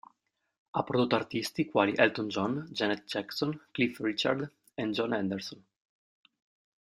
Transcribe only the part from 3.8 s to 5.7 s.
Richard e Jon Anderson.